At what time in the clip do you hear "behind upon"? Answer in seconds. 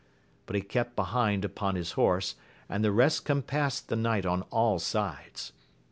0.95-1.75